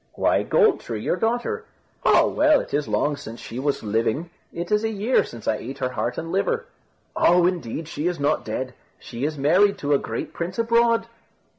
"Why, 0.15 0.41
Gold 0.41 0.79
tree, 0.79 0.99
your 1.03 1.15
daughter." 1.15 1.63
"Oh! 2.03 2.27
well, 2.27 2.59
it 2.59 2.73
is 2.73 2.87
long 2.87 3.15
since 3.17 3.39
she 3.39 3.59
was 3.59 3.83
living. 3.83 4.31
It 4.51 4.71
is 4.71 4.83
a 4.83 4.89
year 4.89 5.23
since 5.23 5.47
I 5.47 5.57
ate 5.57 5.77
her 5.77 5.89
heart 5.89 6.17
and 6.17 6.31
liver." 6.31 6.65
"Oh! 7.15 7.45
indeed 7.45 7.87
she 7.87 8.07
is 8.07 8.19
not 8.19 8.43
dead. 8.43 8.73
She 8.97 9.25
is 9.25 9.37
married 9.37 9.77
to 9.77 9.93
a 9.93 9.99
great 9.99 10.33
prince 10.33 10.57
abroad." 10.57 11.05